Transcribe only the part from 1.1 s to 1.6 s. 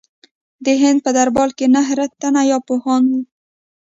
دربار